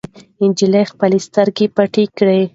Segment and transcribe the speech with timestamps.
[0.49, 2.41] نجلۍ خپلې سترګې پټې کړې.